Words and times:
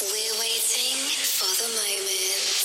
We're 0.00 0.40
waiting 0.40 0.96
for 1.12 1.52
the 1.60 1.68
moment 1.76 2.56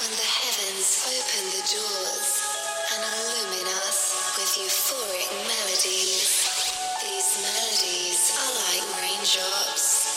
when 0.00 0.08
the 0.16 0.24
heavens 0.24 1.04
open 1.04 1.44
the 1.52 1.60
doors 1.60 2.28
and 2.88 3.04
illumine 3.04 3.68
us 3.84 4.16
with 4.32 4.56
euphoric 4.56 5.28
melodies. 5.44 6.48
These 7.04 7.44
melodies 7.44 8.32
are 8.32 8.52
like 8.64 8.80
raindrops, 8.96 10.08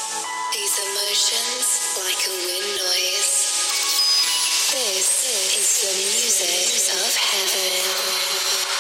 these 0.56 0.76
emotions 0.80 2.00
like 2.00 2.24
a 2.24 2.36
wind 2.48 2.80
noise. 2.80 3.36
This 4.72 5.12
is 5.28 5.68
the 5.84 5.92
music 6.00 6.96
of 6.96 7.12
heaven. 7.12 8.71